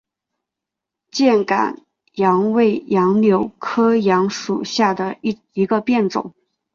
[1.11, 1.79] 箭杆
[2.15, 6.33] 杨为杨柳科杨属下的一个变种。